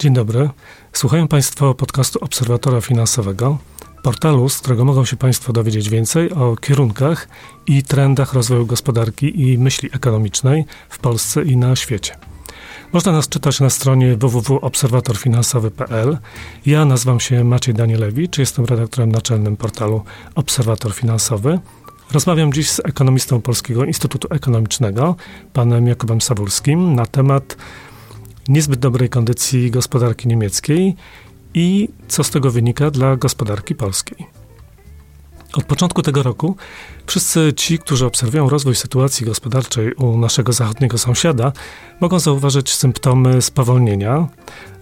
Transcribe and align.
Dzień 0.00 0.14
dobry. 0.14 0.48
Słuchają 0.92 1.28
Państwo 1.28 1.74
podcastu 1.74 2.24
Obserwatora 2.24 2.80
Finansowego, 2.80 3.58
portalu, 4.02 4.48
z 4.48 4.58
którego 4.58 4.84
mogą 4.84 5.04
się 5.04 5.16
Państwo 5.16 5.52
dowiedzieć 5.52 5.90
więcej 5.90 6.32
o 6.32 6.56
kierunkach 6.56 7.28
i 7.66 7.82
trendach 7.82 8.32
rozwoju 8.32 8.66
gospodarki 8.66 9.42
i 9.42 9.58
myśli 9.58 9.88
ekonomicznej 9.92 10.64
w 10.88 10.98
Polsce 10.98 11.42
i 11.42 11.56
na 11.56 11.76
świecie. 11.76 12.16
Można 12.92 13.12
nas 13.12 13.28
czytać 13.28 13.60
na 13.60 13.70
stronie 13.70 14.16
www.obserwatorfinansowy.pl. 14.16 16.18
Ja 16.66 16.84
nazywam 16.84 17.20
się 17.20 17.44
Maciej 17.44 17.74
Danielewicz, 17.74 18.38
jestem 18.38 18.64
redaktorem 18.64 19.12
naczelnym 19.12 19.56
portalu 19.56 20.02
Obserwator 20.34 20.94
Finansowy. 20.94 21.58
Rozmawiam 22.12 22.52
dziś 22.52 22.70
z 22.70 22.80
ekonomistą 22.84 23.40
Polskiego 23.40 23.84
Instytutu 23.84 24.28
Ekonomicznego, 24.30 25.16
panem 25.52 25.86
Jakubem 25.86 26.20
Sabulskim, 26.20 26.94
na 26.94 27.06
temat 27.06 27.56
niezbyt 28.48 28.80
dobrej 28.80 29.08
kondycji 29.08 29.70
gospodarki 29.70 30.28
niemieckiej 30.28 30.96
i 31.54 31.88
co 32.08 32.24
z 32.24 32.30
tego 32.30 32.50
wynika 32.50 32.90
dla 32.90 33.16
gospodarki 33.16 33.74
polskiej. 33.74 34.26
Od 35.52 35.64
początku 35.64 36.02
tego 36.02 36.22
roku 36.22 36.56
wszyscy 37.06 37.52
ci, 37.56 37.78
którzy 37.78 38.06
obserwują 38.06 38.48
rozwój 38.48 38.74
sytuacji 38.74 39.26
gospodarczej 39.26 39.94
u 39.94 40.16
naszego 40.16 40.52
zachodniego 40.52 40.98
sąsiada, 40.98 41.52
mogą 42.00 42.18
zauważyć 42.18 42.74
symptomy 42.74 43.42
spowolnienia, 43.42 44.28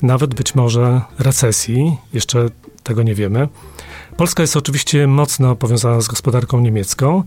nawet 0.02 0.34
być 0.34 0.54
może 0.54 1.00
recesji, 1.18 1.96
jeszcze 2.12 2.48
tego 2.82 3.02
nie 3.02 3.14
wiemy. 3.14 3.48
Polska 4.16 4.42
jest 4.42 4.56
oczywiście 4.56 5.06
mocno 5.06 5.56
powiązana 5.56 6.00
z 6.00 6.08
gospodarką 6.08 6.60
niemiecką 6.60 7.24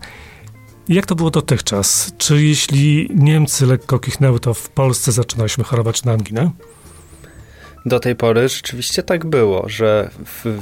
jak 0.94 1.06
to 1.06 1.14
było 1.14 1.30
dotychczas? 1.30 2.12
Czy 2.18 2.42
jeśli 2.42 3.08
Niemcy 3.14 3.66
lekko 3.66 3.98
kichnęły, 3.98 4.40
to 4.40 4.54
w 4.54 4.68
Polsce 4.68 5.12
zaczynaliśmy 5.12 5.64
chorować 5.64 6.04
na 6.04 6.12
anginę? 6.12 6.50
Do 7.86 8.00
tej 8.00 8.16
pory 8.16 8.48
rzeczywiście 8.48 9.02
tak 9.02 9.26
było, 9.26 9.68
że 9.68 10.10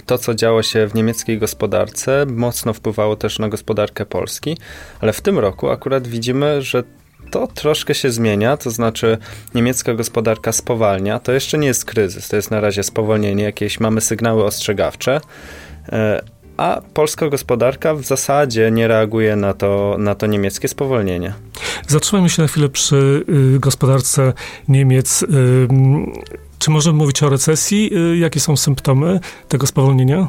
to, 0.07 0.19
co 0.19 0.35
działo 0.35 0.63
się 0.63 0.87
w 0.87 0.95
niemieckiej 0.95 1.39
gospodarce, 1.39 2.27
mocno 2.27 2.73
wpływało 2.73 3.17
też 3.17 3.39
na 3.39 3.49
gospodarkę 3.49 4.07
Polski, 4.07 4.57
ale 5.01 5.13
w 5.13 5.21
tym 5.21 5.39
roku 5.39 5.71
akurat 5.71 6.09
widzimy, 6.09 6.63
że 6.63 6.83
to 7.31 7.47
troszkę 7.47 7.95
się 7.95 8.11
zmienia, 8.11 8.57
to 8.57 8.71
znaczy 8.71 9.19
niemiecka 9.55 9.95
gospodarka 9.95 10.53
spowalnia. 10.53 11.19
To 11.19 11.33
jeszcze 11.33 11.59
nie 11.59 11.67
jest 11.67 11.85
kryzys, 11.85 12.29
to 12.29 12.37
jest 12.37 12.51
na 12.51 12.61
razie 12.61 12.83
spowolnienie, 12.83 13.45
jakieś 13.45 13.81
mamy 13.81 14.01
sygnały 14.01 14.45
ostrzegawcze 14.45 15.21
e, 15.89 16.23
a 16.61 16.83
polska 16.95 17.29
gospodarka 17.29 17.95
w 17.95 18.03
zasadzie 18.03 18.71
nie 18.71 18.89
reaguje 18.89 19.37
na 19.37 19.55
to, 19.55 19.97
na 19.99 20.15
to 20.15 20.27
niemieckie 20.27 20.69
spowolnienie. 20.69 21.35
Zatrzymajmy 21.89 22.31
się 22.31 22.43
na 22.43 22.49
chwilę 22.49 22.69
przy 22.69 23.25
y, 23.57 23.59
gospodarce 23.59 24.33
Niemiec. 24.69 25.23
Y, 25.23 25.27
czy 26.59 26.71
możemy 26.71 26.99
mówić 26.99 27.23
o 27.23 27.29
recesji? 27.29 27.91
Y, 28.13 28.17
jakie 28.17 28.41
są 28.41 28.57
symptomy 28.57 29.21
tego 29.49 29.67
spowolnienia? 29.67 30.29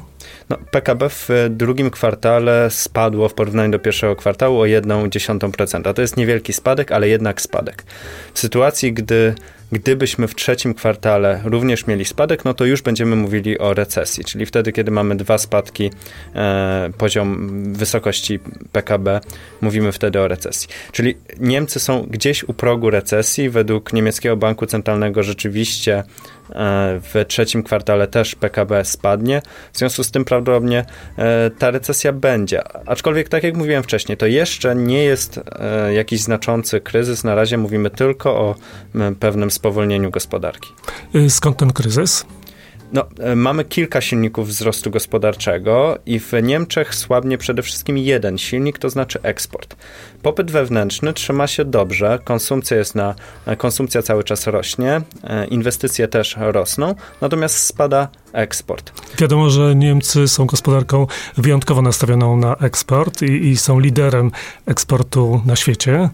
No, 0.49 0.57
PKB 0.71 1.09
w 1.09 1.29
drugim 1.49 1.89
kwartale 1.89 2.69
spadło 2.69 3.29
w 3.29 3.33
porównaniu 3.33 3.71
do 3.71 3.79
pierwszego 3.79 4.15
kwartału 4.15 4.61
o 4.61 4.65
1,1%. 4.65 5.93
To 5.93 6.01
jest 6.01 6.17
niewielki 6.17 6.53
spadek, 6.53 6.91
ale 6.91 7.07
jednak 7.07 7.41
spadek. 7.41 7.83
W 8.33 8.39
sytuacji, 8.39 8.93
gdy 8.93 9.35
Gdybyśmy 9.71 10.27
w 10.27 10.35
trzecim 10.35 10.73
kwartale 10.73 11.41
również 11.43 11.87
mieli 11.87 12.05
spadek, 12.05 12.45
no 12.45 12.53
to 12.53 12.65
już 12.65 12.81
będziemy 12.81 13.15
mówili 13.15 13.59
o 13.59 13.73
recesji, 13.73 14.23
czyli 14.23 14.45
wtedy, 14.45 14.71
kiedy 14.71 14.91
mamy 14.91 15.15
dwa 15.15 15.37
spadki, 15.37 15.91
e, 16.35 16.89
poziom 16.97 17.51
wysokości 17.73 18.39
PKB, 18.71 19.21
mówimy 19.61 19.91
wtedy 19.91 20.19
o 20.19 20.27
recesji. 20.27 20.69
Czyli 20.91 21.17
Niemcy 21.39 21.79
są 21.79 22.01
gdzieś 22.01 22.43
u 22.43 22.53
progu 22.53 22.89
recesji. 22.89 23.49
Według 23.49 23.93
niemieckiego 23.93 24.37
banku 24.37 24.65
centralnego 24.65 25.23
rzeczywiście 25.23 25.97
e, 25.97 26.03
w 27.13 27.25
trzecim 27.27 27.63
kwartale 27.63 28.07
też 28.07 28.35
PKB 28.35 28.85
spadnie. 28.85 29.41
W 29.73 29.77
związku 29.77 30.03
z 30.03 30.11
tym 30.11 30.25
prawdopodobnie 30.25 30.85
e, 31.17 31.49
ta 31.49 31.71
recesja 31.71 32.13
będzie. 32.13 32.61
Aczkolwiek, 32.85 33.29
tak 33.29 33.43
jak 33.43 33.57
mówiłem 33.57 33.83
wcześniej, 33.83 34.17
to 34.17 34.25
jeszcze 34.25 34.75
nie 34.75 35.03
jest 35.03 35.39
e, 35.59 35.93
jakiś 35.93 36.21
znaczący 36.21 36.81
kryzys. 36.81 37.23
Na 37.23 37.35
razie 37.35 37.57
mówimy 37.57 37.89
tylko 37.89 38.35
o 38.35 38.55
pewnym 39.19 39.51
spowolnieniu 39.61 40.11
gospodarki. 40.11 40.69
Y, 41.15 41.29
skąd 41.29 41.57
ten 41.57 41.73
kryzys? 41.73 42.25
No, 42.93 43.05
e, 43.19 43.35
mamy 43.35 43.65
kilka 43.65 44.01
silników 44.01 44.47
wzrostu 44.47 44.91
gospodarczego 44.91 45.97
i 46.05 46.19
w 46.19 46.31
Niemczech 46.43 46.95
słabnie 46.95 47.37
przede 47.37 47.61
wszystkim 47.61 47.97
jeden 47.97 48.37
silnik, 48.37 48.77
to 48.77 48.89
znaczy 48.89 49.19
eksport. 49.21 49.75
Popyt 50.21 50.51
wewnętrzny 50.51 51.13
trzyma 51.13 51.47
się 51.47 51.65
dobrze, 51.65 52.19
konsumpcja 52.23 52.77
jest 52.77 52.95
na, 52.95 53.15
e, 53.45 53.55
konsumpcja 53.55 54.01
cały 54.01 54.23
czas 54.23 54.47
rośnie, 54.47 55.01
e, 55.23 55.47
inwestycje 55.47 56.07
też 56.07 56.35
rosną, 56.39 56.95
natomiast 57.21 57.57
spada 57.57 58.07
eksport. 58.33 58.91
Wiadomo, 59.17 59.49
że 59.49 59.75
Niemcy 59.75 60.27
są 60.27 60.45
gospodarką 60.45 61.07
wyjątkowo 61.37 61.81
nastawioną 61.81 62.37
na 62.37 62.55
eksport 62.55 63.21
i, 63.21 63.47
i 63.47 63.57
są 63.57 63.79
liderem 63.79 64.31
eksportu 64.65 65.41
na 65.45 65.55
świecie. 65.55 66.09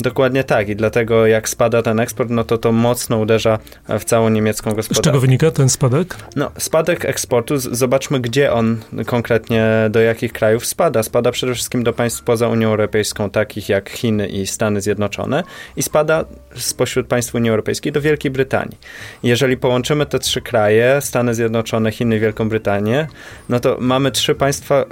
Dokładnie 0.00 0.44
tak 0.44 0.68
i 0.68 0.76
dlatego 0.76 1.26
jak 1.26 1.48
spada 1.48 1.82
ten 1.82 2.00
eksport, 2.00 2.30
no 2.30 2.44
to 2.44 2.58
to 2.58 2.72
mocno 2.72 3.18
uderza 3.18 3.58
w 3.88 4.04
całą 4.04 4.28
niemiecką 4.28 4.72
gospodarkę. 4.72 5.02
Z 5.02 5.04
czego 5.04 5.20
wynika 5.20 5.50
ten 5.50 5.68
spadek? 5.68 6.16
No, 6.36 6.50
spadek 6.58 7.04
eksportu, 7.04 7.58
zobaczmy 7.58 8.20
gdzie 8.20 8.52
on 8.52 8.76
konkretnie, 9.06 9.66
do 9.90 10.00
jakich 10.00 10.32
krajów 10.32 10.66
spada. 10.66 11.02
Spada 11.02 11.30
przede 11.30 11.54
wszystkim 11.54 11.84
do 11.84 11.92
państw 11.92 12.22
poza 12.22 12.48
Unią 12.48 12.68
Europejską, 12.68 13.30
takich 13.30 13.68
jak 13.68 13.90
Chiny 13.90 14.28
i 14.28 14.46
Stany 14.46 14.80
Zjednoczone 14.80 15.44
i 15.76 15.82
spada 15.82 16.24
spośród 16.54 17.06
państw 17.06 17.34
Unii 17.34 17.50
Europejskiej 17.50 17.92
do 17.92 18.00
Wielkiej 18.00 18.30
Brytanii. 18.30 18.78
Jeżeli 19.22 19.56
połączymy 19.56 20.06
te 20.06 20.18
trzy 20.18 20.40
kraje, 20.40 20.98
Stany 21.00 21.34
Zjednoczone, 21.34 21.92
Chiny, 21.92 22.20
Wielką 22.20 22.48
Brytanię, 22.48 23.06
no 23.48 23.60
to 23.60 23.76
mamy 23.80 24.10
trzy 24.10 24.34
państwa, 24.34 24.84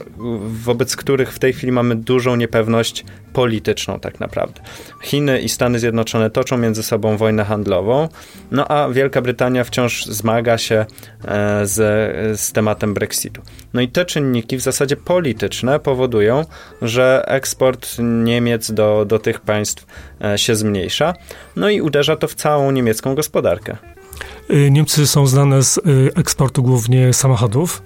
wobec 0.65 0.97
których 0.97 1.33
w 1.33 1.39
tej 1.39 1.53
chwili 1.53 1.73
mamy 1.73 1.97
dużą 1.97 2.37
niepewność 2.37 3.05
polityczną 3.35 4.01
tak 4.01 4.21
naprawdę. 4.21 4.61
Chiny 5.03 5.41
i 5.41 5.49
Stany 5.49 5.79
Zjednoczone 5.79 6.31
toczą 6.31 6.59
między 6.59 6.83
sobą 6.83 7.17
wojnę 7.17 7.45
handlową, 7.45 8.09
no 8.51 8.69
a 8.69 8.89
Wielka 8.89 9.23
Brytania 9.23 9.65
wciąż 9.65 10.07
zmaga 10.07 10.59
się 10.59 10.87
e, 11.25 11.67
z, 11.67 11.75
z 12.41 12.53
tematem 12.53 12.95
Brexitu. 12.95 13.43
No 13.75 13.81
i 13.81 13.89
te 13.89 14.05
czynniki 14.05 14.57
w 14.57 14.61
zasadzie 14.61 14.97
polityczne 14.97 15.81
powodują, 15.81 16.45
że 16.83 17.25
eksport 17.27 17.97
Niemiec 17.99 18.71
do, 18.71 19.05
do 19.05 19.19
tych 19.19 19.41
państw 19.41 19.87
e, 20.25 20.39
się 20.39 20.57
zmniejsza, 20.57 21.15
no 21.57 21.71
i 21.71 21.81
uderza 21.81 22.17
to 22.17 22.29
w 22.29 22.35
całą 22.35 22.71
niemiecką 22.71 23.15
gospodarkę. 23.15 23.77
Y, 24.51 24.71
Niemcy 24.71 25.07
są 25.07 25.27
znane 25.27 25.63
z 25.63 25.79
y, 25.79 25.81
eksportu 26.17 26.63
głównie 26.63 27.13
samochodów. 27.13 27.83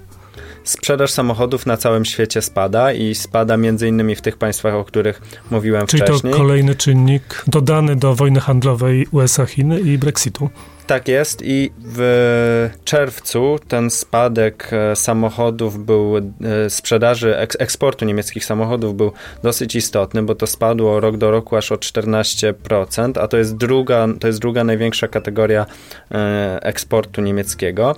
Sprzedaż 0.68 1.10
samochodów 1.10 1.66
na 1.66 1.76
całym 1.76 2.04
świecie 2.04 2.42
spada 2.42 2.92
i 2.92 3.14
spada 3.14 3.56
między 3.56 3.88
innymi 3.88 4.14
w 4.14 4.20
tych 4.20 4.36
państwach, 4.36 4.74
o 4.74 4.84
których 4.84 5.22
mówiłem 5.50 5.86
Czyli 5.86 6.02
wcześniej. 6.02 6.20
Czyli 6.20 6.32
to 6.32 6.38
kolejny 6.38 6.74
czynnik 6.74 7.44
dodany 7.46 7.96
do 7.96 8.14
wojny 8.14 8.40
handlowej 8.40 9.06
USA-Chiny 9.12 9.80
i 9.80 9.98
Brexitu. 9.98 10.50
Tak 10.86 11.08
jest 11.08 11.42
i 11.44 11.70
w 11.78 12.70
czerwcu 12.84 13.58
ten 13.68 13.90
spadek 13.90 14.70
e, 14.72 14.96
samochodów 14.96 15.84
był, 15.84 16.16
e, 16.16 16.22
sprzedaży, 16.70 17.36
eksportu 17.36 18.04
niemieckich 18.04 18.44
samochodów 18.44 18.96
był 18.96 19.12
dosyć 19.42 19.76
istotny, 19.76 20.22
bo 20.22 20.34
to 20.34 20.46
spadło 20.46 21.00
rok 21.00 21.16
do 21.16 21.30
roku 21.30 21.56
aż 21.56 21.72
o 21.72 21.74
14%, 21.74 23.18
a 23.20 23.28
to 23.28 23.36
jest 23.36 23.56
druga, 23.56 24.06
to 24.20 24.26
jest 24.26 24.38
druga 24.38 24.64
największa 24.64 25.08
kategoria 25.08 25.66
e, 26.10 26.58
eksportu 26.62 27.20
niemieckiego. 27.20 27.96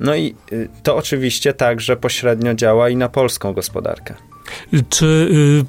No 0.00 0.14
i 0.14 0.34
y, 0.52 0.68
to 0.82 0.96
oczywiście 0.96 1.52
także 1.52 1.96
pośrednio 1.96 2.54
działa 2.54 2.88
i 2.88 2.96
na 2.96 3.08
polską 3.08 3.52
gospodarkę. 3.52 4.14
Czy 4.88 5.06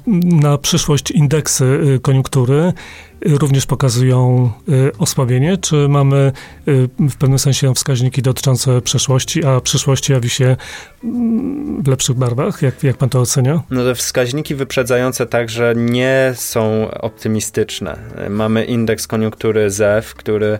y, 0.08 0.10
na 0.24 0.58
przyszłość 0.58 1.10
indeksy 1.10 1.64
y, 1.64 2.00
koniunktury 2.00 2.72
również 3.26 3.66
pokazują 3.66 4.50
osłabienie, 4.98 5.56
czy 5.56 5.88
mamy 5.88 6.32
w 6.98 7.16
pewnym 7.16 7.38
sensie 7.38 7.74
wskaźniki 7.74 8.22
dotyczące 8.22 8.82
przeszłości, 8.82 9.44
a 9.44 9.60
przyszłość 9.60 10.08
jawi 10.08 10.30
się 10.30 10.56
mm, 11.04 11.82
w 11.82 11.88
lepszych 11.88 12.16
barwach? 12.16 12.62
Jak, 12.62 12.82
jak 12.82 12.96
pan 12.96 13.08
to 13.08 13.20
ocenia? 13.20 13.62
No 13.70 13.84
te 13.84 13.94
wskaźniki 13.94 14.54
wyprzedzające 14.54 15.26
także 15.26 15.72
nie 15.76 16.32
są 16.36 16.90
optymistyczne. 16.90 17.98
Mamy 18.30 18.64
indeks 18.64 19.06
koniunktury 19.06 19.70
ZEW, 19.70 20.14
który 20.14 20.58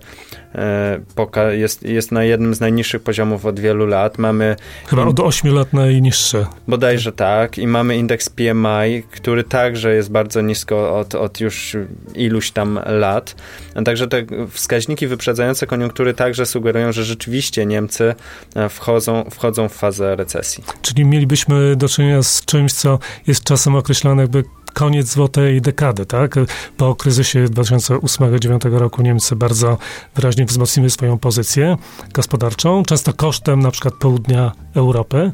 E, 0.55 1.57
jest, 1.57 1.83
jest 1.83 2.13
na 2.13 2.25
jednym 2.25 2.55
z 2.55 2.61
najniższych 2.61 3.03
poziomów 3.03 3.47
od 3.47 3.61
wielu 3.61 3.87
lat. 3.87 4.19
Mamy 4.19 4.57
Chyba 4.87 5.07
od 5.07 5.21
8 5.21 5.55
lat 5.55 5.73
najniższe. 5.73 6.47
Bodajże 6.69 7.13
tak. 7.13 7.59
I 7.59 7.67
mamy 7.67 7.97
indeks 7.97 8.29
PMI, 8.29 9.03
który 9.11 9.45
także 9.45 9.95
jest 9.95 10.11
bardzo 10.11 10.41
nisko 10.41 10.99
od, 10.99 11.15
od 11.15 11.41
już 11.41 11.77
iluś 12.15 12.48
tam 12.51 12.81
lat. 12.87 13.35
Także 13.85 14.09
te 14.09 14.23
wskaźniki 14.51 15.07
wyprzedzające 15.07 15.67
koniunktury 15.67 16.15
także 16.15 16.47
sugerują, 16.47 16.93
że 16.93 17.05
rzeczywiście 17.05 17.67
Niemcy 17.67 18.15
e, 18.55 18.69
wchodzą, 18.69 19.25
wchodzą 19.31 19.69
w 19.69 19.73
fazę 19.73 20.17
recesji. 20.17 20.65
Czyli 20.83 21.05
mielibyśmy 21.05 21.77
do 21.77 21.89
czynienia 21.89 22.23
z 22.23 22.45
czymś, 22.45 22.73
co 22.73 22.99
jest 23.27 23.45
czasem 23.45 23.75
określane 23.75 24.23
jakby 24.23 24.45
koniec 24.75 25.07
złotej 25.07 25.61
dekady, 25.61 26.07
tak? 26.07 26.35
Po 26.77 26.95
kryzysie 26.95 27.45
2008-2009 27.45 28.79
roku 28.79 29.03
Niemcy 29.03 29.37
bardzo 29.37 29.79
wyraźnie 30.15 30.45
wzmocniły 30.45 30.91
swoją 30.91 31.19
pozycję 31.19 31.77
gospodarczą, 32.13 32.83
często 32.83 33.13
kosztem 33.13 33.61
na 33.61 33.71
przykład 33.71 33.95
południa 33.95 34.53
Europy. 34.75 35.33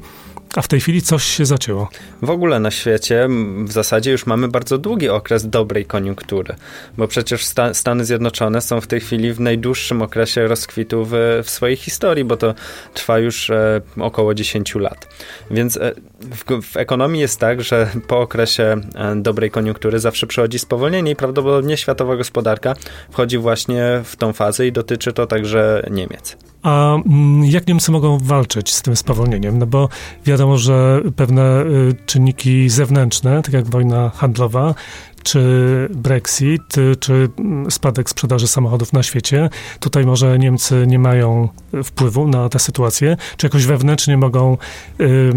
A 0.57 0.63
w 0.63 0.69
tej 0.69 0.81
chwili 0.81 1.03
coś 1.03 1.25
się 1.25 1.47
zacięło. 1.47 1.89
W 2.23 2.31
ogóle 2.31 2.61
na 2.61 2.71
świecie 2.71 3.29
w 3.65 3.73
zasadzie 3.73 4.11
już 4.11 4.27
mamy 4.27 4.49
bardzo 4.49 4.79
długi 4.79 5.09
okres 5.09 5.49
dobrej 5.49 5.85
koniunktury, 5.85 6.55
bo 6.99 7.09
przecież 7.09 7.45
Sta 7.45 7.75
Stany 7.75 8.05
Zjednoczone 8.05 8.61
są 8.61 8.81
w 8.81 8.87
tej 8.87 9.01
chwili 9.01 9.33
w 9.33 9.41
najdłuższym 9.41 10.03
okresie 10.03 10.49
rozkwitu 10.49 11.05
w, 11.05 11.13
w 11.45 11.51
swojej 11.51 11.77
historii, 11.77 12.25
bo 12.25 12.37
to 12.37 12.55
trwa 12.95 13.19
już 13.19 13.51
e, 13.51 13.81
około 14.01 14.35
10 14.35 14.75
lat. 14.75 15.09
Więc 15.51 15.77
e, 15.77 15.93
w, 16.21 16.63
w, 16.63 16.77
ekonomii 16.77 17.21
jest 17.21 17.41
tak, 17.41 17.63
że 17.63 17.91
po 18.09 18.21
okresie 18.21 18.77
e, 18.95 19.17
dobrej 19.17 19.51
koniunktury 19.51 19.99
zawsze 19.99 20.27
przychodzi 20.27 20.59
spowolnienie 20.59 21.11
i 21.11 21.17
prawdopodobnie 21.17 21.77
światowa 21.77 22.17
gospodarka 22.17 22.75
wchodzi 23.11 23.39
właśnie 23.39 24.01
w 24.05 24.17
tą 24.17 24.33
fazę 24.33 24.67
i 24.67 24.73
dotyczy 24.73 25.13
to 25.13 25.27
także 25.27 25.87
Niemiec. 25.91 26.37
A 26.65 26.95
mm, 26.95 27.45
jak 27.45 27.67
Niemcy 27.67 27.93
mogą 27.93 28.19
walczyć 28.19 28.75
z 28.75 28.83
tym 28.83 28.97
spowolnieniem? 28.97 29.59
No 29.59 29.67
bo 29.67 29.89
wiadomo, 30.25 30.34
że 30.59 31.03
pewne 31.17 31.63
y, 31.63 31.95
czynniki 32.07 32.69
zewnętrzne, 32.69 33.43
tak 33.43 33.53
jak 33.53 33.67
wojna 33.67 34.11
handlowa, 34.15 34.75
czy 35.23 35.89
Brexit, 35.95 36.79
y, 36.79 36.97
czy 36.97 37.29
mm, 37.39 37.71
spadek 37.71 38.11
sprzedaży 38.11 38.49
samochodów 38.49 38.93
na 38.93 39.03
świecie. 39.03 39.51
Tutaj 39.81 40.07
może 40.07 40.39
Niemcy 40.39 40.85
nie 40.87 40.99
mają 40.99 41.49
wpływu 41.85 42.29
na 42.29 42.49
tę 42.49 42.59
sytuację, 42.59 43.17
czy 43.37 43.47
jakoś 43.47 43.67
wewnętrznie 43.67 44.17
mogą 44.17 44.57
y, 45.01 45.33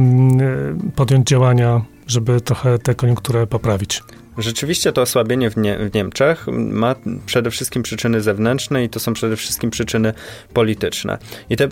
podjąć 0.96 1.28
działania, 1.28 1.82
żeby 2.08 2.42
trochę 2.42 2.80
tę 2.80 2.96
koniunkturę 2.96 3.48
poprawić. 3.48 4.04
Rzeczywiście 4.38 4.92
to 4.92 5.02
osłabienie 5.02 5.50
w, 5.50 5.58
nie, 5.58 5.78
w, 5.78 5.94
Niemczech 5.94 6.48
ma 6.48 6.96
przede 7.26 7.52
wszystkim 7.52 7.84
przyczyny 7.84 8.22
zewnętrzne 8.22 8.84
i 8.84 8.90
to 8.90 9.00
są 9.00 9.14
przede 9.14 9.36
wszystkim 9.36 9.70
przyczyny 9.70 10.14
polityczne. 10.54 11.18
I 11.50 11.58
te 11.58 11.68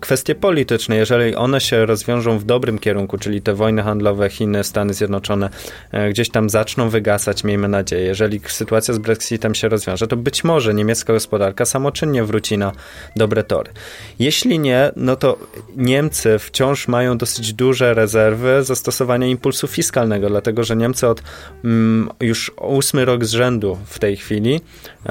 kwestie 0.00 0.34
polityczne, 0.34 0.96
jeżeli 0.96 1.34
one 1.34 1.60
się 1.60 1.86
rozwiążą 1.86 2.38
w 2.38 2.44
dobrym 2.44 2.78
kierunku, 2.78 3.18
czyli 3.18 3.42
te 3.42 3.54
wojny 3.54 3.82
handlowe 3.82 4.30
Chiny, 4.30 4.64
Stany 4.64 4.94
Zjednoczone 4.94 5.50
e, 5.92 6.10
gdzieś 6.10 6.30
tam 6.30 6.50
zaczną 6.50 6.88
wygasać, 6.88 7.44
miejmy 7.44 7.68
nadzieję. 7.68 8.04
Jeżeli 8.04 8.40
sytuacja 8.46 8.94
z 8.94 8.98
Brexitem 8.98 9.54
się 9.54 9.68
rozwiąże, 9.68 10.06
to 10.06 10.16
być 10.16 10.44
może 10.44 10.74
niemiecka 10.74 11.12
gospodarka 11.12 11.64
samoczynnie 11.64 12.24
wróci 12.24 12.58
na 12.58 12.72
dobre 13.16 13.44
tory. 13.44 13.70
Jeśli 14.18 14.58
nie, 14.58 14.92
no 14.96 15.16
to 15.16 15.38
Niemcy 15.76 16.38
wciąż 16.38 16.88
mają 16.88 17.18
dosyć 17.18 17.52
duże 17.52 17.94
rezerwy 17.94 18.64
zastosowania 18.64 19.26
impulsu 19.26 19.66
fiskalnego, 19.66 20.28
dlatego 20.28 20.64
że 20.64 20.76
Niemcy 20.76 21.08
od 21.08 21.22
mm, 21.64 22.05
już 22.20 22.52
ósmy 22.60 23.04
rok 23.04 23.24
z 23.24 23.30
rzędu 23.30 23.78
w 23.86 23.98
tej 23.98 24.16
chwili 24.16 24.60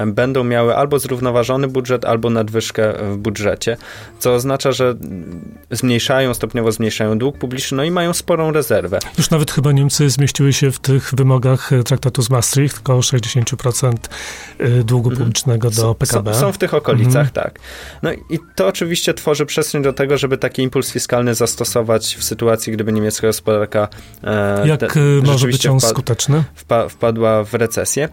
będą 0.06 0.44
miały 0.44 0.76
albo 0.76 0.98
zrównoważony 0.98 1.68
budżet, 1.68 2.04
albo 2.04 2.30
nadwyżkę 2.30 2.92
w 3.12 3.16
budżecie, 3.16 3.76
co 4.18 4.34
oznacza, 4.34 4.72
że 4.72 4.94
zmniejszają, 5.70 6.34
stopniowo 6.34 6.72
zmniejszają 6.72 7.18
dług 7.18 7.38
publiczny, 7.38 7.76
no 7.76 7.84
i 7.84 7.90
mają 7.90 8.12
sporą 8.12 8.52
rezerwę. 8.52 8.98
Już 9.18 9.30
nawet 9.30 9.50
chyba 9.50 9.72
Niemcy 9.72 10.10
zmieściły 10.10 10.52
się 10.52 10.70
w 10.70 10.78
tych 10.78 11.14
wymogach 11.14 11.70
traktatu 11.84 12.22
z 12.22 12.30
Maastricht, 12.30 12.78
około 12.78 13.00
60% 13.00 13.92
y, 14.60 14.84
długu 14.84 15.10
mhm. 15.10 15.26
publicznego 15.26 15.70
do 15.70 15.94
PKB. 15.94 16.34
Są, 16.34 16.40
są 16.40 16.52
w 16.52 16.58
tych 16.58 16.74
okolicach, 16.74 17.26
mhm. 17.26 17.30
tak. 17.30 17.58
No 18.02 18.12
i 18.12 18.38
to 18.54 18.66
oczywiście 18.66 19.14
tworzy 19.14 19.46
przestrzeń 19.46 19.82
do 19.82 19.92
tego, 19.92 20.18
żeby 20.18 20.38
taki 20.38 20.62
impuls 20.62 20.92
fiskalny 20.92 21.34
zastosować 21.34 22.16
w 22.16 22.24
sytuacji, 22.24 22.72
gdyby 22.72 22.92
niemiecka 22.92 23.26
gospodarka 23.26 23.88
e, 24.24 24.68
Jak 24.68 24.80
te, 24.80 25.00
y, 25.00 25.22
może 25.24 25.46
być 25.46 25.66
on 25.66 25.80
skuteczny? 25.80 26.44
Wpa, 26.54 26.85
wpadła 26.88 27.44
w 27.44 27.54
recesję. 27.54 28.08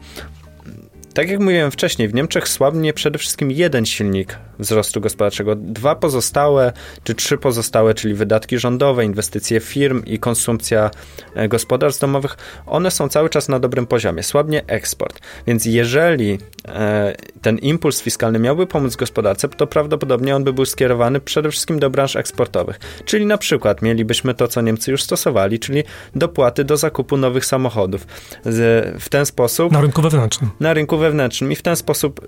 Tak 1.14 1.30
jak 1.30 1.40
mówiłem 1.40 1.72
wcześniej, 1.72 2.08
w 2.08 2.14
Niemczech 2.14 2.48
słabnie 2.48 2.94
przede 2.94 3.20
wszystkim 3.20 3.52
jeden 3.52 3.86
silnik 3.86 4.38
wzrostu 4.60 5.02
gospodarczego. 5.02 5.56
Dwa 5.56 5.96
pozostałe, 5.96 6.74
czy 7.04 7.16
trzy 7.16 7.38
pozostałe, 7.38 7.94
czyli 7.94 8.14
wydatki 8.14 8.60
rządowe, 8.60 9.06
inwestycje 9.06 9.60
firm 9.60 10.06
i 10.06 10.20
konsumpcja 10.20 10.92
e, 11.36 11.48
gospodarstw 11.48 12.02
domowych, 12.02 12.38
one 12.66 12.92
są 12.92 13.10
cały 13.10 13.30
czas 13.30 13.50
na 13.50 13.60
dobrym 13.60 13.88
poziomie. 13.88 14.24
Słabnie 14.24 14.66
eksport. 14.68 15.20
Więc 15.48 15.66
jeżeli 15.66 16.40
e, 16.68 17.16
ten 17.42 17.58
impuls 17.58 18.02
fiskalny 18.02 18.40
miałby 18.40 18.68
pomóc 18.68 18.96
gospodarce, 18.96 19.50
to 19.50 19.68
prawdopodobnie 19.68 20.36
on 20.36 20.44
by 20.44 20.54
był 20.54 20.66
skierowany 20.66 21.20
przede 21.20 21.52
wszystkim 21.52 21.80
do 21.80 21.90
branż 21.90 22.16
eksportowych. 22.16 22.80
Czyli 23.06 23.26
na 23.26 23.38
przykład 23.38 23.82
mielibyśmy 23.82 24.34
to, 24.34 24.48
co 24.48 24.62
Niemcy 24.62 24.92
już 24.92 25.04
stosowali, 25.04 25.60
czyli 25.60 25.84
dopłaty 26.16 26.64
do 26.64 26.78
zakupu 26.78 27.18
nowych 27.18 27.46
samochodów. 27.46 28.08
w 29.00 29.10
ten 29.10 29.26
sposób... 29.26 29.72
Na 29.72 29.82
rynku 29.82 30.02
wewnętrznym. 30.02 30.50
Na 30.60 30.74
rynku 30.74 30.98
wewnętrznym 31.04 31.52
i 31.52 31.56
w 31.56 31.62
ten 31.62 31.76
sposób 31.76 32.22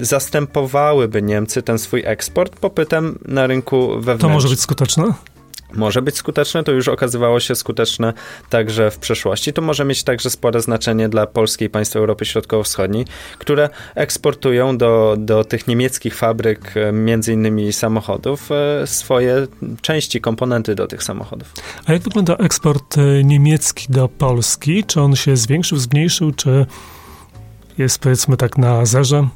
y, 0.00 0.04
zastępowałyby 0.04 1.22
Niemcy 1.22 1.62
ten 1.62 1.78
swój 1.78 2.02
eksport 2.04 2.56
popytem 2.56 3.18
na 3.24 3.46
rynku 3.46 3.88
wewnętrznym. 3.88 4.18
To 4.18 4.28
może 4.28 4.48
być 4.48 4.60
skuteczne? 4.60 5.04
może 5.74 6.02
być 6.02 6.16
skuteczne, 6.16 6.64
to 6.64 6.72
już 6.72 6.88
okazywało 6.88 7.40
się 7.40 7.54
skuteczne 7.54 8.12
także 8.50 8.90
w 8.90 8.98
przeszłości. 8.98 9.52
To 9.52 9.62
może 9.62 9.84
mieć 9.84 10.02
także 10.02 10.30
spore 10.30 10.60
znaczenie 10.60 11.08
dla 11.08 11.26
Polski 11.26 11.64
i 11.64 11.70
państw 11.70 11.96
Europy 11.96 12.24
Środkowo-Wschodniej, 12.24 13.04
które 13.38 13.68
eksportują 13.94 14.78
do, 14.78 15.16
do 15.18 15.44
tych 15.44 15.66
niemieckich 15.66 16.14
fabryk, 16.14 16.76
e, 16.76 16.92
między 16.92 17.32
innymi 17.32 17.72
samochodów, 17.72 18.50
e, 18.52 18.86
swoje 18.86 19.46
części, 19.80 20.20
komponenty 20.20 20.74
do 20.74 20.86
tych 20.86 21.02
samochodów. 21.02 21.52
A 21.86 21.92
jak 21.92 22.02
wygląda 22.02 22.36
eksport 22.36 22.98
e, 22.98 23.24
niemiecki 23.24 23.86
do 23.88 24.08
Polski? 24.08 24.84
Czy 24.84 25.00
on 25.00 25.16
się 25.16 25.36
zwiększył, 25.36 25.78
zmniejszył, 25.78 26.32
czy 26.32 26.66
jest 27.78 27.98
powiedzmy 27.98 28.36
tak 28.36 28.58
na 28.58 28.86
zerze? 28.86 29.28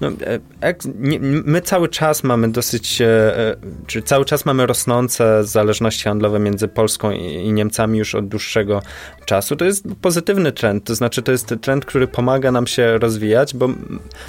No, 0.00 0.08
e, 0.08 0.74
my 1.44 1.60
cały 1.60 1.88
czas 1.88 2.24
mamy 2.24 2.48
dosyć, 2.48 3.00
e, 3.00 3.06
e, 3.06 3.56
czy 3.86 4.02
cały 4.02 4.24
czas 4.24 4.44
mamy 4.44 4.66
rosnące 4.66 5.44
zależności 5.44 6.04
handlowe 6.04 6.38
między 6.38 6.68
Polską 6.68 7.10
i 7.10 7.52
Niemcami 7.52 7.98
już 7.98 8.14
od 8.14 8.28
dłuższego 8.28 8.82
czasu. 9.26 9.56
To 9.56 9.64
jest 9.64 9.84
pozytywny 10.02 10.52
trend, 10.52 10.84
to 10.84 10.94
znaczy 10.94 11.22
to 11.22 11.32
jest 11.32 11.54
trend, 11.60 11.84
który 11.84 12.08
pomaga 12.08 12.52
nam 12.52 12.66
się 12.66 12.98
rozwijać, 12.98 13.54
bo 13.54 13.68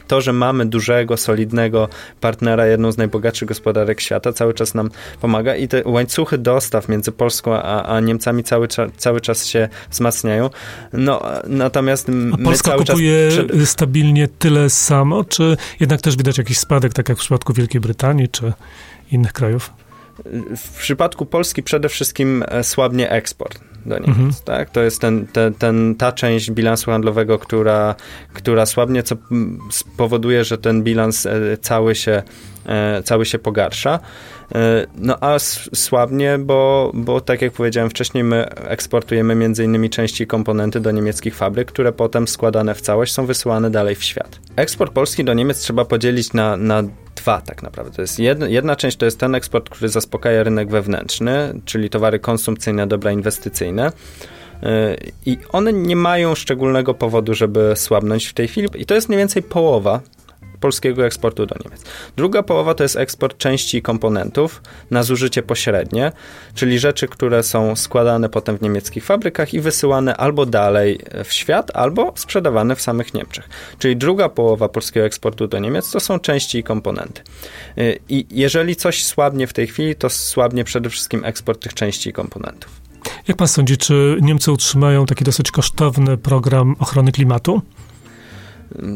to, 0.08 0.22
że 0.22 0.34
mamy 0.34 0.66
dużego, 0.66 1.18
solidnego 1.18 1.90
partnera, 2.22 2.68
jedną 2.68 2.92
z 2.92 2.98
najbogatszych 2.98 3.48
gospodarek 3.48 4.02
świata, 4.02 4.34
cały 4.34 4.54
czas 4.54 4.74
nam 4.74 4.90
pomaga 5.22 5.56
i 5.56 5.68
te 5.68 5.82
łańcuchy 5.86 6.38
dostaw 6.38 6.90
między 6.90 7.12
Polską 7.12 7.54
a, 7.54 7.84
a 7.84 8.00
Niemcami 8.00 8.44
cały, 8.44 8.68
cały 8.98 9.22
czas 9.22 9.46
się 9.46 9.70
wzmacniają. 9.90 10.50
No, 10.94 11.22
natomiast 11.48 12.12
a 12.34 12.38
Polska 12.44 12.72
kupuje 12.72 13.30
przed... 13.30 13.70
stabilnie 13.70 14.28
tyle 14.28 14.70
samo, 14.70 15.24
czy 15.24 15.57
jednak 15.80 16.02
też 16.02 16.18
widać 16.18 16.38
jakiś 16.38 16.58
spadek, 16.58 16.94
tak 16.94 17.10
jak 17.10 17.18
w 17.18 17.22
przypadku 17.22 17.54
Wielkiej 17.54 17.82
Brytanii 17.82 18.30
czy 18.30 18.54
innych 19.12 19.34
krajów? 19.34 19.74
W 20.58 20.80
przypadku 20.80 21.26
Polski 21.26 21.64
przede 21.64 21.90
wszystkim 21.90 22.44
e, 22.48 22.64
słabnie 22.64 23.10
eksport 23.10 23.60
do 23.86 24.00
Niemiec. 24.00 24.18
Mhm. 24.18 24.34
Tak? 24.46 24.70
To 24.70 24.82
jest 24.82 25.02
ten, 25.02 25.28
ten, 25.28 25.54
ten, 25.54 25.96
ta 25.96 26.12
część 26.12 26.52
bilansu 26.52 26.92
handlowego, 26.92 27.40
która, 27.40 27.96
która 28.34 28.66
słabnie, 28.66 29.04
co 29.04 29.16
spowoduje, 29.72 30.44
że 30.44 30.58
ten 30.58 30.84
bilans 30.84 31.26
e, 31.26 31.58
cały 31.62 31.96
się, 31.96 32.24
e, 32.66 33.04
cały 33.04 33.26
się 33.26 33.40
pogarsza. 33.40 34.00
No 34.98 35.18
a 35.22 35.40
słabnie, 35.76 36.38
bo, 36.40 36.92
bo 36.94 37.22
tak 37.22 37.42
jak 37.42 37.54
powiedziałem 37.54 37.90
wcześniej, 37.90 38.24
my 38.24 38.50
eksportujemy 38.50 39.36
między 39.36 39.64
innymi 39.64 39.90
części 39.90 40.28
komponenty 40.28 40.80
do 40.80 40.92
niemieckich 40.92 41.36
fabryk, 41.36 41.68
które 41.68 41.92
potem 41.92 42.28
składane 42.28 42.76
w 42.76 42.82
całość 42.82 43.14
są 43.14 43.26
wysyłane 43.26 43.72
dalej 43.72 43.96
w 43.96 44.04
świat. 44.04 44.40
Eksport 44.56 44.94
Polski 44.94 45.24
do 45.24 45.34
Niemiec 45.34 45.60
trzeba 45.60 45.86
podzielić 45.86 46.34
na, 46.34 46.58
na 46.58 46.84
dwa 47.16 47.42
tak 47.42 47.64
naprawdę. 47.64 47.92
To 47.92 48.02
jest 48.02 48.20
jedna, 48.20 48.48
jedna 48.48 48.76
część 48.76 48.98
to 48.98 49.06
jest 49.06 49.20
ten 49.20 49.36
eksport, 49.36 49.70
który 49.70 49.90
zaspokaja 49.90 50.44
rynek 50.44 50.70
wewnętrzny, 50.70 51.62
czyli 51.66 51.90
towary 51.90 52.20
konsumpcyjne, 52.20 52.88
dobra 52.88 53.12
inwestycyjne. 53.12 53.92
Y, 54.64 54.68
I 55.26 55.38
one 55.52 55.74
nie 55.74 55.96
mają 55.96 56.36
szczególnego 56.36 56.94
powodu, 56.94 57.34
żeby 57.34 57.74
słabnąć 57.76 58.28
w 58.28 58.34
tej 58.34 58.48
chwili. 58.48 58.68
I 58.76 58.86
to 58.86 58.96
jest 58.96 59.10
mniej 59.10 59.18
więcej 59.18 59.44
połowa 59.44 60.02
polskiego 60.60 61.06
eksportu 61.06 61.46
do 61.46 61.56
Niemiec. 61.64 61.84
Druga 62.16 62.44
połowa 62.44 62.74
to 62.74 62.84
jest 62.84 62.96
eksport 62.96 63.38
części 63.38 63.78
i 63.78 63.82
komponentów 63.82 64.62
na 64.92 65.04
zużycie 65.04 65.44
pośrednie, 65.44 66.12
czyli 66.56 66.80
rzeczy, 66.80 67.08
które 67.08 67.44
są 67.44 67.76
składane 67.76 68.30
potem 68.30 68.58
w 68.58 68.62
niemieckich 68.62 69.06
fabrykach 69.06 69.54
i 69.54 69.60
wysyłane 69.60 70.18
albo 70.18 70.46
dalej 70.46 71.00
w 71.24 71.34
świat, 71.34 71.72
albo 71.74 72.14
sprzedawane 72.16 72.76
w 72.76 72.82
samych 72.82 73.14
Niemczech. 73.14 73.50
Czyli 73.80 73.98
druga 73.98 74.30
połowa 74.30 74.70
polskiego 74.70 75.06
eksportu 75.06 75.48
do 75.48 75.60
Niemiec 75.60 75.92
to 75.92 76.00
są 76.00 76.20
części 76.20 76.58
i 76.58 76.64
komponenty. 76.64 77.22
Y, 77.78 78.00
I 78.10 78.26
jeżeli 78.32 78.76
coś 78.76 79.04
słabnie 79.04 79.48
w 79.48 79.54
tej 79.54 79.68
chwili, 79.68 79.96
to 79.96 80.10
słabnie 80.10 80.64
przede 80.64 80.90
wszystkim 80.90 81.26
eksport 81.26 81.62
tych 81.62 81.74
części 81.74 82.10
i 82.10 82.14
komponentów. 82.14 82.88
Jak 83.28 83.38
pan 83.38 83.48
sądzi, 83.48 83.78
czy 83.78 84.18
Niemcy 84.22 84.52
utrzymają 84.52 85.06
taki 85.06 85.24
dosyć 85.24 85.52
kosztowny 85.52 86.18
program 86.18 86.76
ochrony 86.80 87.12
klimatu? 87.12 87.62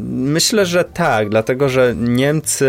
Myślę, 0.10 0.66
że 0.66 0.84
tak, 0.84 1.30
dlatego 1.30 1.70
że 1.70 1.96
Niemcy 1.98 2.66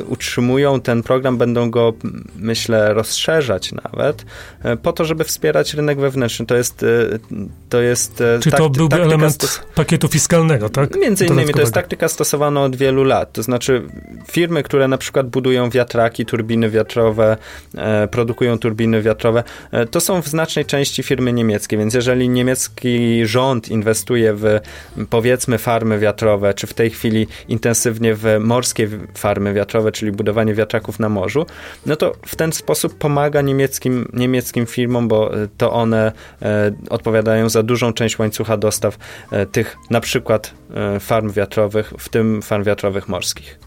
y, 0.00 0.04
utrzymują 0.04 0.80
ten 0.80 1.02
program, 1.02 1.38
będą 1.38 1.70
go, 1.70 1.92
myślę, 2.36 2.94
rozszerzać 2.94 3.72
nawet, 3.72 4.24
y, 4.64 4.76
po 4.76 4.92
to, 4.92 5.04
żeby 5.04 5.24
wspierać 5.24 5.74
rynek 5.74 6.00
wewnętrzny. 6.00 6.46
To 6.46 6.56
jest. 6.56 6.82
Y, 6.82 7.18
to 7.68 7.80
jest 7.80 8.22
Czy 8.40 8.50
to 8.50 8.70
byłby 8.70 8.96
element 8.96 9.62
pakietu 9.74 10.08
fiskalnego, 10.08 10.68
tak? 10.68 10.96
Między 10.96 11.26
innymi 11.26 11.54
to 11.54 11.60
jest 11.60 11.74
taktyka 11.74 12.08
stosowana 12.08 12.62
od 12.62 12.76
wielu 12.76 13.04
lat. 13.04 13.32
To 13.32 13.42
znaczy, 13.42 13.82
firmy, 14.30 14.62
które 14.62 14.88
na 14.88 14.98
przykład 14.98 15.28
budują 15.28 15.70
wiatraki, 15.70 16.26
turbiny 16.26 16.70
wiatrowe, 16.70 17.36
produkują 18.10 18.58
turbiny 18.58 19.02
wiatrowe, 19.02 19.44
to 19.90 20.00
są 20.00 20.22
w 20.22 20.28
znacznej 20.28 20.64
części 20.64 21.02
firmy 21.02 21.32
niemieckie, 21.32 21.76
więc 21.76 21.94
jeżeli 21.94 22.28
niemiecki 22.28 23.26
rząd 23.26 23.68
inwestuje 23.68 24.34
w 24.34 24.60
powiedzmy 25.10 25.58
farmy 25.58 25.98
wiatrowe, 25.98 26.17
wiatrowe, 26.18 26.54
czy 26.54 26.66
w 26.66 26.74
tej 26.74 26.90
chwili 26.90 27.26
intensywnie 27.48 28.14
w 28.14 28.24
morskie 28.40 28.88
farmy 29.14 29.54
wiatrowe, 29.54 29.92
czyli 29.92 30.12
budowanie 30.12 30.54
wiatraków 30.54 30.98
na 30.98 31.08
morzu, 31.08 31.46
no 31.86 31.96
to 31.96 32.12
w 32.26 32.36
ten 32.36 32.52
sposób 32.52 32.98
pomaga 32.98 33.40
niemieckim, 33.42 34.08
niemieckim 34.12 34.66
firmom, 34.66 35.08
bo 35.08 35.42
e, 35.42 35.48
to 35.56 35.72
one 35.72 36.12
e, 36.42 36.72
odpowiadają 36.90 37.48
za 37.48 37.62
dużą 37.62 37.92
część 37.92 38.18
łańcucha 38.18 38.56
dostaw 38.56 38.98
e, 39.30 39.46
tych 39.46 39.76
na 39.90 40.00
przykład 40.00 40.54
farm 41.00 41.32
wiatrowych, 41.32 41.92
w 41.98 42.08
tym 42.08 42.42
farm 42.42 42.64
wiatrowych 42.64 43.08
morskich. 43.08 43.58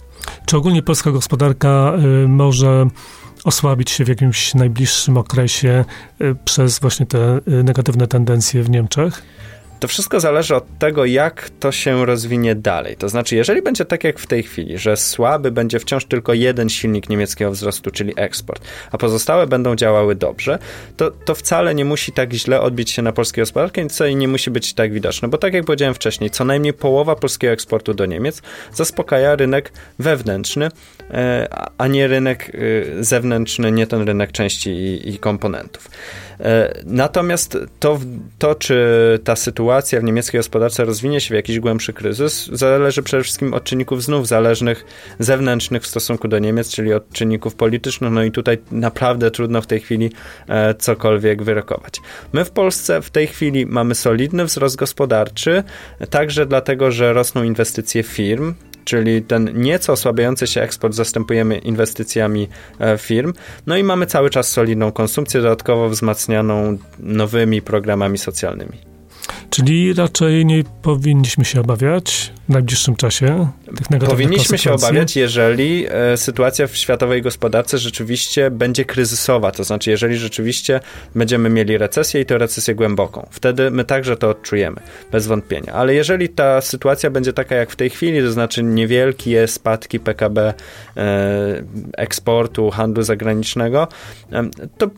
Czy 0.46 0.58
ogólnie 0.58 0.84
polska 0.84 1.12
gospodarka 1.12 1.93
może 2.27 2.88
osłabić 3.43 3.91
się 3.91 4.05
w 4.05 4.08
jakimś 4.08 4.53
najbliższym 4.53 5.17
okresie 5.17 5.86
przez 6.46 6.79
właśnie 6.79 7.05
te 7.05 7.39
negatywne 7.46 8.08
tendencje 8.08 8.63
w 8.63 8.70
Niemczech? 8.70 9.24
To 9.81 9.88
wszystko 9.88 10.19
zależy 10.19 10.55
od 10.55 10.77
tego, 10.79 11.05
jak 11.05 11.50
to 11.59 11.71
się 11.71 12.05
rozwinie 12.05 12.55
dalej. 12.55 12.95
To 12.95 13.09
znaczy, 13.09 13.35
jeżeli 13.35 13.61
będzie 13.61 13.85
tak 13.85 14.03
jak 14.03 14.19
w 14.19 14.27
tej 14.27 14.43
chwili, 14.43 14.77
że 14.77 14.97
słaby 14.97 15.51
będzie 15.51 15.79
wciąż 15.79 16.05
tylko 16.05 16.33
jeden 16.33 16.69
silnik 16.69 17.09
niemieckiego 17.09 17.51
wzrostu, 17.51 17.91
czyli 17.91 18.13
eksport, 18.15 18.63
a 18.91 18.97
pozostałe 18.97 19.47
będą 19.47 19.75
działały 19.75 20.15
dobrze, 20.15 20.59
to, 20.97 21.11
to 21.11 21.35
wcale 21.35 21.75
nie 21.75 21.85
musi 21.85 22.11
tak 22.11 22.33
źle 22.33 22.61
odbić 22.61 22.91
się 22.91 23.01
na 23.01 23.11
polskiej 23.11 23.41
gospodarkę, 23.41 23.88
co 23.88 24.05
i 24.05 24.15
nie 24.15 24.27
musi 24.27 24.51
być 24.51 24.73
tak 24.73 24.93
widoczne, 24.93 25.27
bo 25.27 25.38
tak 25.38 25.53
jak 25.53 25.65
powiedziałem 25.65 25.93
wcześniej, 25.93 26.29
co 26.29 26.45
najmniej 26.45 26.73
połowa 26.73 27.15
polskiego 27.15 27.53
eksportu 27.53 27.93
do 27.93 28.05
Niemiec 28.05 28.41
zaspokaja 28.73 29.35
rynek 29.35 29.71
wewnętrzny, 30.00 30.69
e, 31.11 31.47
a 31.77 31.88
nie 31.88 32.07
rynek 32.07 32.51
e, 33.00 33.03
zewnętrzny, 33.03 33.71
nie 33.71 33.88
ten 33.88 34.01
rynek 34.01 34.31
części 34.31 34.69
i, 34.69 35.09
i 35.09 35.19
komponentów. 35.19 35.89
E, 36.39 36.73
natomiast 36.85 37.57
to, 37.79 38.00
to, 38.39 38.55
czy 38.55 39.19
ta 39.23 39.35
sytuacja 39.35 39.71
w 40.00 40.04
niemieckiej 40.04 40.40
gospodarce 40.40 40.86
rozwinie 40.86 41.22
się 41.22 41.34
w 41.34 41.36
jakiś 41.36 41.60
głębszy 41.60 41.94
kryzys, 41.94 42.50
zależy 42.54 43.04
przede 43.04 43.24
wszystkim 43.24 43.54
od 43.54 43.63
czynników 43.63 44.04
znów 44.04 44.28
zależnych, 44.28 44.86
zewnętrznych 45.20 45.84
w 45.84 45.88
stosunku 45.88 46.28
do 46.28 46.40
Niemiec, 46.40 46.72
czyli 46.72 46.94
od 46.94 47.10
czynników 47.12 47.56
politycznych. 47.56 48.12
No 48.12 48.24
i 48.24 48.32
tutaj 48.32 48.58
naprawdę 48.72 49.32
trudno 49.32 49.62
w 49.62 49.68
tej 49.68 49.80
chwili 49.80 50.12
e, 50.48 50.74
cokolwiek 50.74 51.44
wyrokować. 51.44 52.01
My 52.34 52.46
w 52.46 52.51
Polsce 52.51 53.01
w 53.01 53.10
tej 53.10 53.28
chwili 53.28 53.66
mamy 53.66 53.96
solidny 53.96 54.46
wzrost 54.46 54.75
gospodarczy, 54.75 55.63
także 56.10 56.46
dlatego, 56.46 56.92
że 56.92 57.13
rosną 57.13 57.44
inwestycje 57.44 58.04
firm, 58.04 58.54
czyli 58.86 59.22
ten 59.22 59.62
nieco 59.62 59.94
osłabiający 59.94 60.48
się 60.48 60.62
eksport 60.62 60.94
zastępujemy 60.94 61.58
inwestycjami 61.58 62.48
e, 62.80 62.98
firm. 62.98 63.34
No 63.68 63.78
i 63.78 63.84
mamy 63.84 64.06
cały 64.06 64.30
czas 64.30 64.48
solidną 64.48 64.92
konsumpcję, 64.92 65.42
dodatkowo 65.42 65.90
wzmacnianą 65.90 66.78
nowymi 67.00 67.62
programami 67.62 68.18
socjalnymi. 68.18 68.90
Czyli 69.51 69.93
raczej 69.93 70.46
nie 70.46 70.63
powinniśmy 70.81 71.46
się 71.46 71.62
obawiać 71.62 72.34
w 72.50 72.53
najbliższym 72.53 72.96
czasie 72.96 73.48
tych 73.77 73.89
negatywnych 73.89 74.10
Powinniśmy 74.10 74.58
się 74.58 74.74
obawiać, 74.74 75.15
jeżeli 75.15 75.86
e, 75.89 76.17
sytuacja 76.17 76.67
w 76.67 76.75
światowej 76.75 77.22
gospodarce 77.22 77.77
rzeczywiście 77.77 78.51
będzie 78.51 78.86
kryzysowa, 78.86 79.51
to 79.51 79.63
znaczy 79.63 79.89
jeżeli 79.89 80.17
rzeczywiście 80.17 80.79
będziemy 81.15 81.50
mieli 81.50 81.77
recesję 81.77 82.22
i 82.22 82.25
to 82.25 82.38
recesję 82.38 82.75
głęboką. 82.75 83.27
Wtedy 83.31 83.72
my 83.72 83.84
także 83.84 84.17
to 84.17 84.29
odczujemy, 84.29 84.81
bez 85.12 85.27
wątpienia. 85.27 85.74
Ale 85.74 85.93
jeżeli 85.93 86.29
ta 86.29 86.62
sytuacja 86.62 87.10
będzie 87.10 87.34
taka 87.34 87.55
jak 87.55 87.72
w 87.72 87.75
tej 87.75 87.89
chwili, 87.89 88.22
to 88.22 88.31
znaczy 88.31 88.63
niewielkie 88.63 89.48
spadki 89.48 90.00
PKB, 90.00 90.53
e, 90.98 91.63
eksportu, 91.98 92.70
handlu 92.70 93.03
zagranicznego, 93.03 93.88
e, 94.31 94.50
to 94.77 94.89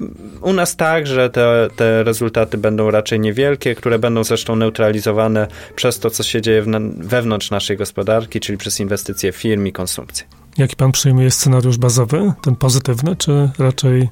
u 0.41 0.53
nas 0.53 0.75
także 0.75 1.29
te, 1.29 1.67
te 1.75 2.03
rezultaty 2.03 2.57
będą 2.57 2.91
raczej 2.91 3.19
niewielkie, 3.19 3.75
które 3.75 3.99
będą 3.99 4.23
zresztą 4.23 4.42
zresztą 4.43 4.55
neutralizowane 4.55 5.47
przez 5.75 5.99
to, 5.99 6.09
co 6.09 6.23
się 6.23 6.41
dzieje 6.41 6.63
wewnątrz 6.97 7.51
naszej 7.51 7.77
gospodarki, 7.77 8.39
czyli 8.39 8.57
przez 8.57 8.79
inwestycje 8.79 9.31
firm 9.31 9.65
i 9.65 9.71
konsumpcję. 9.71 10.25
Jaki 10.57 10.75
pan 10.75 10.91
przyjmuje 10.91 11.31
scenariusz 11.31 11.77
bazowy, 11.77 12.33
ten 12.43 12.55
pozytywny, 12.55 13.15
czy 13.15 13.49
raczej 13.59 14.09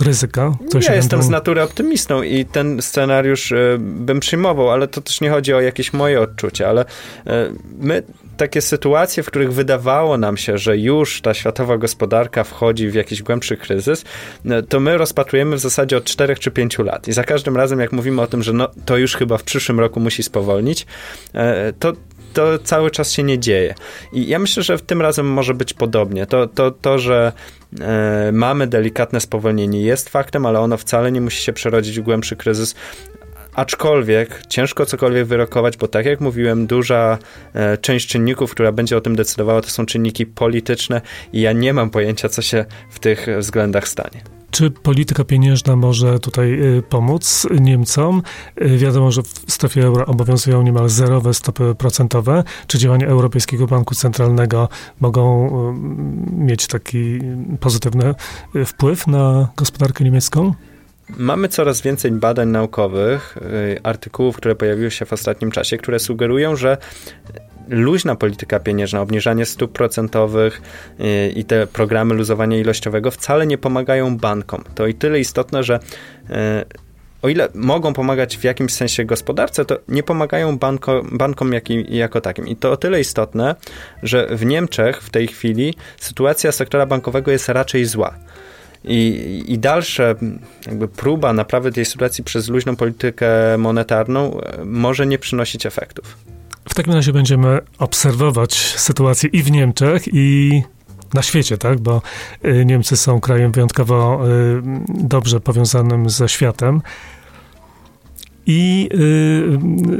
ryzyka? 0.00 0.52
Co 0.70 0.78
ja 0.78 0.94
jestem 0.94 1.18
będą... 1.18 1.26
z 1.26 1.30
natury 1.30 1.62
optymistą 1.62 2.22
i 2.22 2.44
ten 2.44 2.82
scenariusz 2.82 3.52
y, 3.52 3.76
bym 3.80 4.20
przyjmował, 4.20 4.70
ale 4.70 4.88
to 4.88 5.00
też 5.00 5.20
nie 5.20 5.30
chodzi 5.30 5.54
o 5.54 5.60
jakieś 5.60 5.92
moje 5.92 6.20
odczucia, 6.20 6.68
ale 6.68 6.82
y, 6.84 7.30
my 7.78 8.02
takie 8.36 8.60
sytuacje, 8.60 9.22
w 9.22 9.26
których 9.26 9.52
wydawało 9.52 10.18
nam 10.18 10.36
się, 10.36 10.58
że 10.58 10.78
już 10.78 11.20
ta 11.20 11.34
światowa 11.34 11.78
gospodarka 11.78 12.44
wchodzi 12.44 12.88
w 12.88 12.94
jakiś 12.94 13.22
głębszy 13.22 13.56
kryzys, 13.56 14.04
no, 14.44 14.62
to 14.62 14.80
my 14.80 14.98
rozpatrujemy 14.98 15.56
w 15.56 15.60
zasadzie 15.60 15.96
od 15.96 16.04
4 16.04 16.36
czy 16.36 16.50
5 16.50 16.78
lat. 16.78 17.08
I 17.08 17.12
za 17.12 17.24
każdym 17.24 17.56
razem, 17.56 17.80
jak 17.80 17.92
mówimy 17.92 18.22
o 18.22 18.26
tym, 18.26 18.42
że 18.42 18.52
no, 18.52 18.68
to 18.84 18.96
już 18.96 19.16
chyba 19.16 19.38
w 19.38 19.42
przyszłym 19.42 19.80
roku 19.80 20.00
musi 20.00 20.22
spowolnić, 20.22 20.86
e, 21.34 21.72
to 21.72 21.92
to 22.34 22.58
cały 22.58 22.90
czas 22.90 23.12
się 23.12 23.22
nie 23.22 23.38
dzieje. 23.38 23.74
I 24.12 24.28
ja 24.28 24.38
myślę, 24.38 24.62
że 24.62 24.78
tym 24.78 25.02
razem 25.02 25.26
może 25.26 25.54
być 25.54 25.72
podobnie. 25.72 26.26
To, 26.26 26.46
to, 26.46 26.70
to 26.70 26.98
że 26.98 27.32
e, 27.80 28.30
mamy 28.32 28.66
delikatne 28.66 29.20
spowolnienie 29.20 29.82
jest 29.82 30.08
faktem, 30.08 30.46
ale 30.46 30.60
ono 30.60 30.76
wcale 30.76 31.12
nie 31.12 31.20
musi 31.20 31.42
się 31.42 31.52
przerodzić 31.52 32.00
w 32.00 32.02
głębszy 32.02 32.36
kryzys. 32.36 32.74
Aczkolwiek 33.54 34.42
ciężko 34.48 34.86
cokolwiek 34.86 35.26
wyrokować, 35.26 35.76
bo 35.76 35.88
tak 35.88 36.06
jak 36.06 36.20
mówiłem, 36.20 36.66
duża 36.66 37.18
e, 37.54 37.78
część 37.78 38.08
czynników, 38.08 38.50
która 38.50 38.72
będzie 38.72 38.96
o 38.96 39.00
tym 39.00 39.16
decydowała, 39.16 39.60
to 39.60 39.68
są 39.68 39.86
czynniki 39.86 40.26
polityczne 40.26 41.00
i 41.32 41.40
ja 41.40 41.52
nie 41.52 41.74
mam 41.74 41.90
pojęcia, 41.90 42.28
co 42.28 42.42
się 42.42 42.64
w 42.90 42.98
tych 42.98 43.26
względach 43.38 43.88
stanie. 43.88 44.22
Czy 44.50 44.70
polityka 44.70 45.24
pieniężna 45.24 45.76
może 45.76 46.18
tutaj 46.18 46.52
y, 46.52 46.82
pomóc 46.82 47.46
Niemcom? 47.60 48.22
Y, 48.62 48.78
wiadomo, 48.78 49.10
że 49.10 49.22
w 49.22 49.52
strefie 49.52 49.82
euro 49.82 50.06
obowiązują 50.06 50.62
niemal 50.62 50.88
zerowe 50.88 51.34
stopy 51.34 51.74
procentowe. 51.78 52.44
Czy 52.66 52.78
działania 52.78 53.06
Europejskiego 53.06 53.66
Banku 53.66 53.94
Centralnego 53.94 54.68
mogą 55.00 55.48
y, 56.30 56.44
mieć 56.44 56.66
taki 56.66 57.18
pozytywny 57.60 58.14
wpływ 58.66 59.06
na 59.06 59.48
gospodarkę 59.56 60.04
niemiecką? 60.04 60.54
Mamy 61.08 61.48
coraz 61.48 61.80
więcej 61.80 62.10
badań 62.10 62.48
naukowych, 62.48 63.38
artykułów, 63.82 64.36
które 64.36 64.54
pojawiły 64.54 64.90
się 64.90 65.04
w 65.06 65.12
ostatnim 65.12 65.50
czasie, 65.50 65.76
które 65.78 65.98
sugerują, 65.98 66.56
że 66.56 66.76
luźna 67.68 68.16
polityka 68.16 68.60
pieniężna, 68.60 69.00
obniżanie 69.00 69.46
stóp 69.46 69.72
procentowych 69.72 70.62
y, 71.00 71.32
i 71.36 71.44
te 71.44 71.66
programy 71.66 72.14
luzowania 72.14 72.58
ilościowego 72.58 73.10
wcale 73.10 73.46
nie 73.46 73.58
pomagają 73.58 74.18
bankom. 74.18 74.64
To 74.74 74.86
i 74.86 74.94
tyle 74.94 75.20
istotne, 75.20 75.62
że 75.62 75.80
y, 76.30 76.32
o 77.22 77.28
ile 77.28 77.48
mogą 77.54 77.92
pomagać 77.92 78.38
w 78.38 78.44
jakimś 78.44 78.72
sensie 78.72 79.04
gospodarce, 79.04 79.64
to 79.64 79.78
nie 79.88 80.02
pomagają 80.02 80.58
banko, 80.58 81.02
bankom 81.12 81.52
jak, 81.52 81.70
jako 81.88 82.20
takim. 82.20 82.48
I 82.48 82.56
to 82.56 82.72
o 82.72 82.76
tyle 82.76 83.00
istotne, 83.00 83.54
że 84.02 84.26
w 84.30 84.46
Niemczech 84.46 85.02
w 85.02 85.10
tej 85.10 85.26
chwili 85.26 85.74
sytuacja 85.96 86.52
sektora 86.52 86.86
bankowego 86.86 87.30
jest 87.30 87.48
raczej 87.48 87.84
zła. 87.84 88.14
I, 88.84 89.44
I 89.46 89.58
dalsze 89.58 90.14
jakby 90.66 90.88
próba 90.88 91.32
naprawy 91.32 91.72
tej 91.72 91.84
sytuacji 91.84 92.24
przez 92.24 92.48
luźną 92.48 92.76
politykę 92.76 93.26
monetarną 93.58 94.40
y, 94.40 94.64
może 94.64 95.06
nie 95.06 95.18
przynosić 95.18 95.66
efektów. 95.66 96.16
W 96.68 96.74
takim 96.74 96.92
razie 96.92 97.12
będziemy 97.12 97.60
obserwować 97.78 98.54
sytuację 98.76 99.30
i 99.32 99.42
w 99.42 99.50
Niemczech, 99.50 100.02
i 100.12 100.62
na 101.14 101.22
świecie, 101.22 101.58
tak? 101.58 101.80
Bo 101.80 102.02
y, 102.44 102.64
Niemcy 102.64 102.96
są 102.96 103.20
krajem 103.20 103.52
wyjątkowo 103.52 104.28
y, 104.28 104.62
dobrze 104.88 105.40
powiązanym 105.40 106.10
ze 106.10 106.28
światem. 106.28 106.82
I 108.46 108.88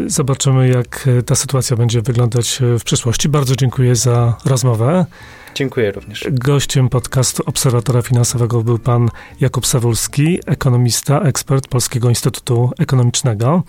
y, 0.07 0.11
zobaczymy, 0.11 0.69
jak 0.69 1.09
ta 1.26 1.35
sytuacja 1.35 1.76
będzie 1.76 2.03
wyglądać 2.03 2.61
w 2.79 2.85
przyszłości. 2.85 3.29
Bardzo 3.29 3.57
dziękuję 3.57 3.97
za 3.97 4.37
rozmowę. 4.45 5.07
Dziękuję 5.54 5.92
również. 5.92 6.26
Gościem 6.30 6.88
podcastu 6.88 7.42
Obserwatora 7.46 8.02
Finansowego 8.02 8.62
był 8.62 8.78
pan 8.78 9.08
Jakub 9.40 9.66
Sawulski, 9.66 10.38
ekonomista, 10.46 11.20
ekspert 11.20 11.68
Polskiego 11.68 12.08
Instytutu 12.08 12.70
Ekonomicznego. 12.78 13.62